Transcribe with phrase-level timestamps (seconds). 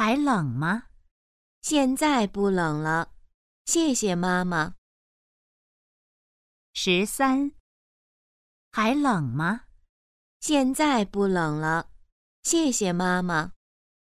[0.00, 0.84] 还冷吗？
[1.60, 3.12] 现在不冷了。
[3.66, 4.76] 谢谢妈妈。
[6.72, 7.52] 十三。
[8.72, 9.66] 还冷吗？
[10.40, 11.90] 现在不冷了。
[12.42, 13.52] 谢谢妈妈。